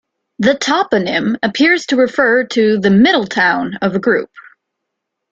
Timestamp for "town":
3.27-3.77